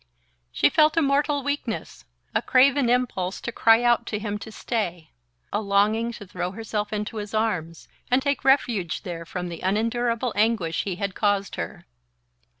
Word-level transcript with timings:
She 0.51 0.67
felt 0.71 0.97
a 0.97 1.01
mortal 1.03 1.43
weakness, 1.43 2.05
a 2.33 2.41
craven 2.41 2.89
impulse 2.89 3.39
to 3.41 3.51
cry 3.51 3.83
out 3.83 4.07
to 4.07 4.17
him 4.17 4.39
to 4.39 4.51
stay, 4.51 5.11
a 5.53 5.61
longing 5.61 6.11
to 6.13 6.25
throw 6.25 6.49
herself 6.53 6.91
into 6.91 7.17
his 7.17 7.35
arms, 7.35 7.87
and 8.09 8.19
take 8.19 8.43
refuge 8.43 9.03
there 9.03 9.27
from 9.27 9.47
the 9.47 9.61
unendurable 9.61 10.33
anguish 10.35 10.85
he 10.85 10.95
had 10.95 11.13
caused 11.13 11.53
her. 11.55 11.85